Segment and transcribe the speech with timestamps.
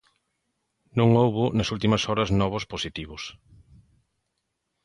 [0.97, 3.23] Non houbo nas últimas horas novos positivos.